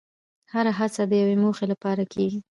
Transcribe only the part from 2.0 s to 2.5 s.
کېږي.